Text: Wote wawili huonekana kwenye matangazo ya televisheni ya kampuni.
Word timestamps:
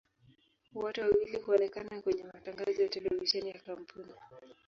Wote 0.73 1.01
wawili 1.01 1.37
huonekana 1.39 2.01
kwenye 2.01 2.23
matangazo 2.23 2.81
ya 2.81 2.89
televisheni 2.89 3.49
ya 3.49 3.59
kampuni. 3.59 4.13